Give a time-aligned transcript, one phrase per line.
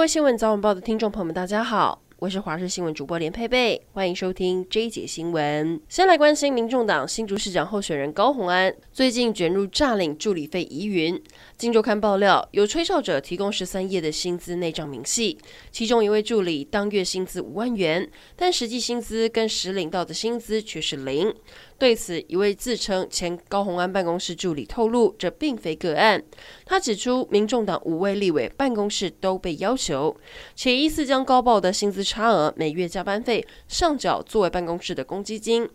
[0.00, 2.00] 各位新闻早晚报的听众朋友们，大家好。
[2.20, 5.80] 我是华视新闻主播连佩佩，欢迎收听这一节新闻。
[5.88, 11.18] 先来关心民众党新竹市长候选人高虹安最近卷入诈领助理费疑云。
[11.56, 15.38] 金周刊爆料，有吹哨者提供十三页的薪资内账明细，
[15.72, 18.06] 其中一位助理当月薪资五万元，
[18.36, 21.34] 但实际薪资跟实领到的薪资却是零。
[21.78, 26.22] 对此，一位自称前高虹安办公室助理透露，这并非个案。
[26.66, 30.14] 他指出，民众党五位立委办公室都被要求，
[30.54, 35.68] 且疑似将高报的薪资差额每月加班费上缴作为办公室的公积金。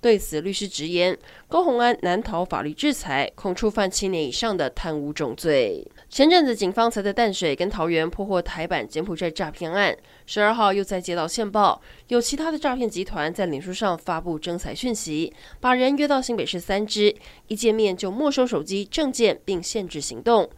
[0.00, 1.14] 对此，律师直言，
[1.48, 5.86] 高虹安难逃法律制裁，恐触犯七年以上的贪污重罪。
[6.08, 11.78] 前阵子，警方才在淡水跟桃园破获台版柬埔寨诈骗案，十二号又再接到线报，
[12.08, 17.14] 有其他的诈骗集团在脸书上发布征财讯息，把人约到新北市三芝，
[17.48, 20.48] 一见面就没收手机、证件，并限制行动。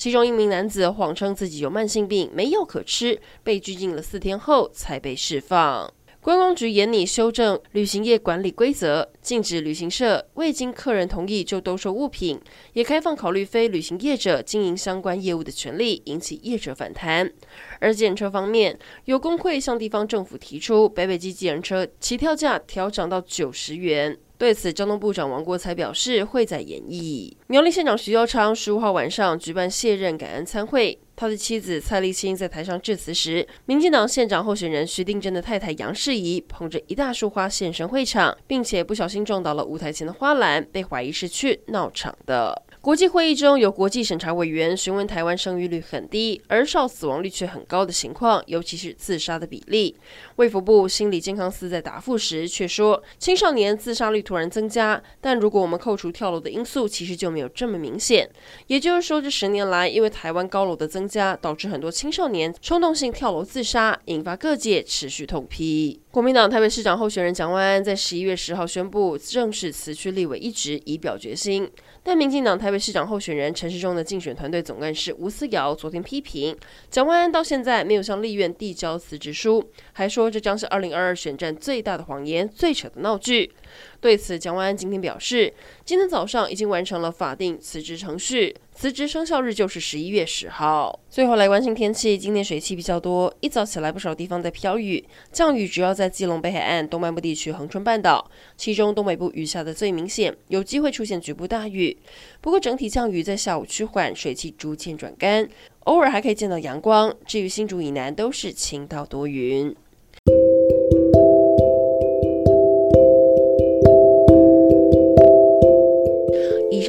[0.00, 5.92] 其中一名男子谎称自己有慢性病，没药可吃，被拘禁了四天后才被释放。
[6.22, 12.38] 观光局严拟修正旅行业管理规则，禁止旅行社未经客人同意就兜售物品，
[12.74, 17.32] 也开放考虑非旅行业者经营相关业务的权利，引起业者反弹。
[17.78, 24.18] 而计程车方面，有工会向地方政府提出，北北基计程车起跳价调涨到九十元。
[24.36, 27.34] 对此，交通部长王国材表示会再研议。
[27.46, 42.62] 苗栗县长徐耀昌十五号晚上举办卸任感恩餐会，他的妻子蔡丽青在台上致辞时，民进党县长候选人徐定珍的太太杨世仪捧着一大束花现身会场，并且不小心撞倒了舞台前的花篮，被怀疑是去闹场的。
[42.82, 49.94] 国际会议中有国际审查委员询问台湾生育率很低，而少死亡率却很高的情况，尤其是自杀的比例。
[50.36, 58.26] 卫福部心理健康司在答复时却说，青少年自杀率突然增加，但如果我们扣除跳楼的因素，其实就没有这么明显。
[58.68, 66.00] 也就是说，这十年来，因为台湾高楼的增加，导致很多青少年冲动性跳楼自杀，引发各界持续痛批。
[66.12, 71.70] 国民党台北市长候选人蒋万安在十一月十号宣布正式辞去立委一职，以表决心。
[72.02, 76.56] 但民进党台北市长候选人陈时中的竞选团队总干事吴思瑶昨天批评，
[76.90, 83.52] 蒋万安到现在没有向立院递交辞职书，还说这将是二零二二选战最大的谎言、最扯的闹剧。
[84.00, 85.54] 对此，蒋万安今天表示，
[85.84, 90.98] 今天早上已经完成了法定辞职程序，辞职生效日就是十一月十号。
[91.10, 101.94] 最后来关心天气，今天水汽比较多，一早起来不少地方在飘雨，降雨主要在基隆北海岸、东半部地区、恒春半岛，其中东北部雨下的最明显，有机会出现局部大雨。
[102.40, 105.46] 不过整体降雨在下午趋缓，水汽逐渐转干，
[105.80, 107.14] 偶尔还可以见到阳光。
[107.26, 109.76] 至于新竹以南，都是晴到多云。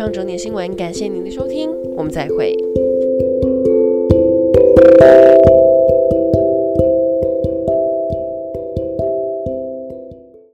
[0.01, 2.57] 上整点新闻感谢您的收听我们再会。